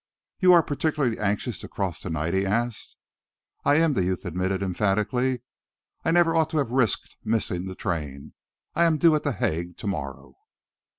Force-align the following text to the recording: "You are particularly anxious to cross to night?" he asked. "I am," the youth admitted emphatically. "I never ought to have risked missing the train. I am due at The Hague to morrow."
"You 0.39 0.51
are 0.53 0.63
particularly 0.63 1.19
anxious 1.19 1.59
to 1.59 1.67
cross 1.67 1.99
to 2.01 2.09
night?" 2.09 2.33
he 2.33 2.43
asked. 2.43 2.97
"I 3.63 3.75
am," 3.75 3.93
the 3.93 4.03
youth 4.03 4.25
admitted 4.25 4.63
emphatically. 4.63 5.43
"I 6.03 6.09
never 6.09 6.35
ought 6.35 6.49
to 6.49 6.57
have 6.57 6.71
risked 6.71 7.17
missing 7.23 7.67
the 7.67 7.75
train. 7.75 8.33
I 8.73 8.85
am 8.85 8.97
due 8.97 9.13
at 9.13 9.21
The 9.21 9.33
Hague 9.33 9.77
to 9.77 9.85
morrow." 9.85 10.37